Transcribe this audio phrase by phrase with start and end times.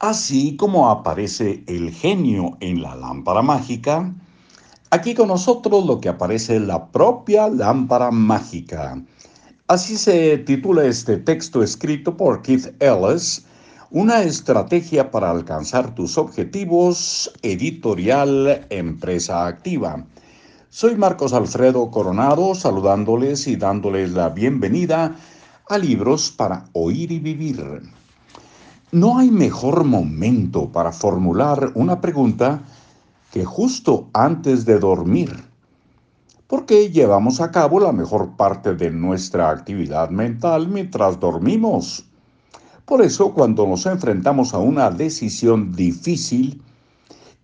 [0.00, 4.10] Así como aparece el genio en la lámpara mágica,
[4.88, 8.98] aquí con nosotros lo que aparece es la propia lámpara mágica.
[9.68, 13.44] Así se titula este texto escrito por Keith Ellis,
[13.90, 20.02] una estrategia para alcanzar tus objetivos, editorial Empresa Activa.
[20.70, 25.14] Soy Marcos Alfredo Coronado, saludándoles y dándoles la bienvenida
[25.68, 27.82] a Libros para Oír y Vivir.
[28.92, 32.64] No hay mejor momento para formular una pregunta
[33.30, 35.44] que justo antes de dormir,
[36.48, 42.04] porque llevamos a cabo la mejor parte de nuestra actividad mental mientras dormimos.
[42.84, 46.60] Por eso, cuando nos enfrentamos a una decisión difícil,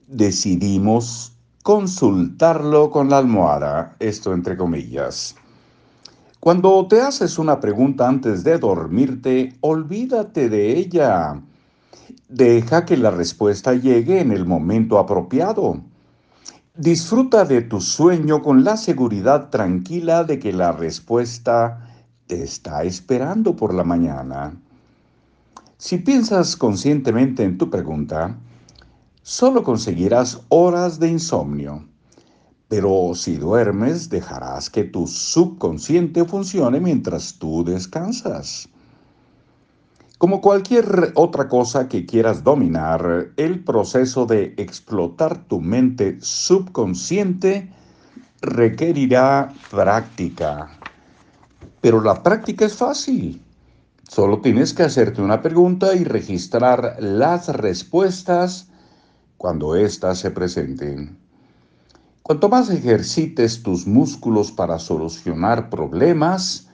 [0.09, 5.37] decidimos consultarlo con la almohada, esto entre comillas.
[6.47, 11.43] Cuando te haces una pregunta antes de dormirte, olvídate de ella.
[12.29, 15.81] Deja que la respuesta llegue en el momento apropiado.
[16.77, 21.85] Disfruta de tu sueño con la seguridad tranquila de que la respuesta
[22.29, 24.55] te está esperando por la mañana.
[25.79, 28.39] Si piensas conscientemente en tu pregunta,
[29.21, 31.89] solo conseguirás horas de insomnio.
[32.69, 38.69] Pero si duermes, dejarás que tu subconsciente funcione mientras tú descansas.
[40.19, 47.71] Como cualquier otra cosa que quieras dominar, el proceso de explotar tu mente subconsciente
[48.41, 50.71] requerirá práctica.
[51.83, 53.43] Pero la práctica es fácil.
[54.09, 58.69] Solo tienes que hacerte una pregunta y registrar las respuestas
[59.37, 61.26] cuando éstas se presenten.
[62.27, 66.67] Cuanto más ejercites tus músculos para solucionar problemas,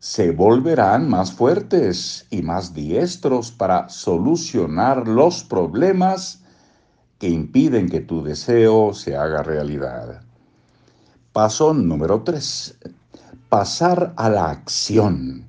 [0.00, 6.40] se volverán más fuertes y más diestros para solucionar los problemas
[7.20, 10.20] que impiden que tu deseo se haga realidad.
[11.32, 12.78] Paso número 3.
[13.48, 15.44] Pasar a la acción.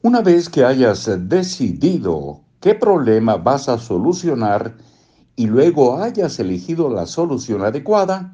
[0.00, 4.76] Una vez que hayas decidido qué problema vas a solucionar
[5.34, 8.32] y luego hayas elegido la solución adecuada,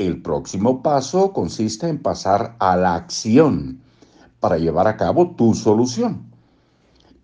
[0.00, 3.80] el próximo paso consiste en pasar a la acción
[4.40, 6.24] para llevar a cabo tu solución.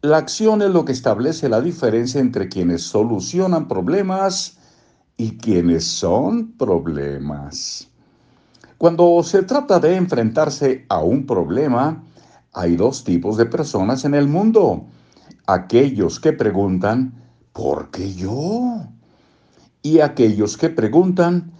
[0.03, 4.59] La acción es lo que establece la diferencia entre quienes solucionan problemas
[5.17, 7.89] y quienes son problemas.
[8.77, 12.05] Cuando se trata de enfrentarse a un problema,
[12.53, 14.85] hay dos tipos de personas en el mundo.
[15.47, 17.15] Aquellos que preguntan,
[17.55, 18.83] ¿por qué yo?
[19.81, 21.53] Y aquellos que preguntan,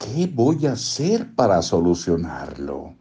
[0.00, 2.94] ¿qué voy a hacer para solucionarlo?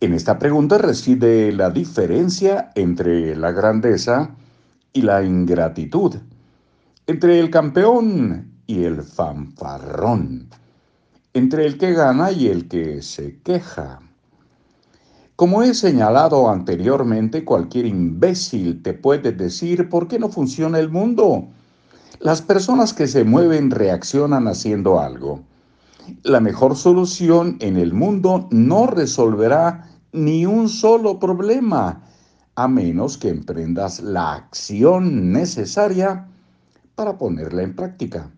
[0.00, 4.34] En esta pregunta reside la diferencia entre la grandeza
[4.92, 6.16] y la ingratitud,
[7.06, 10.48] entre el campeón y el fanfarrón,
[11.34, 14.00] entre el que gana y el que se queja.
[15.36, 21.46] Como he señalado anteriormente, cualquier imbécil te puede decir por qué no funciona el mundo.
[22.18, 25.42] Las personas que se mueven reaccionan haciendo algo.
[26.22, 32.02] La mejor solución en el mundo no resolverá ni un solo problema,
[32.54, 36.28] a menos que emprendas la acción necesaria
[36.94, 38.30] para ponerla en práctica.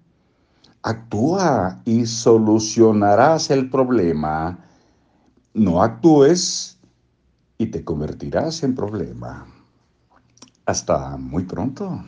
[0.83, 4.59] Actúa y solucionarás el problema.
[5.55, 6.79] No actúes
[7.59, 9.47] y te convertirás en problema.
[10.67, 12.05] Hasta muy pronto.